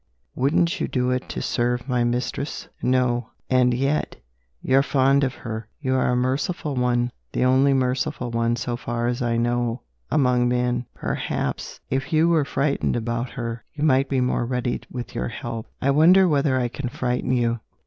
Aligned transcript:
"Wouldn't 0.33 0.79
you 0.81 0.87
do 0.87 1.11
it 1.11 1.29
to 1.29 1.43
serve 1.43 1.87
my 1.87 2.03
mistress?" 2.03 2.67
"No." 2.81 3.29
"And 3.51 3.71
yet, 3.71 4.15
you're 4.59 4.81
fond 4.81 5.23
of 5.23 5.35
her! 5.35 5.67
You 5.79 5.93
are 5.93 6.09
a 6.09 6.15
merciful 6.15 6.73
one 6.73 7.11
the 7.33 7.45
only 7.45 7.71
merciful 7.75 8.31
one, 8.31 8.55
so 8.55 8.75
far 8.75 9.05
as 9.05 9.21
I 9.21 9.37
know 9.37 9.83
among 10.09 10.47
men. 10.49 10.87
Perhaps, 10.95 11.81
if 11.91 12.11
you 12.11 12.27
were 12.29 12.45
frightened 12.45 12.95
about 12.95 13.29
her, 13.29 13.63
you 13.75 13.83
might 13.83 14.09
be 14.09 14.21
more 14.21 14.43
ready 14.47 14.81
with 14.89 15.13
your 15.13 15.27
help. 15.27 15.67
I 15.83 15.91
wonder 15.91 16.27
whether 16.27 16.59
I 16.59 16.67
can 16.67 16.89
frighten 16.89 17.33
you? 17.33 17.59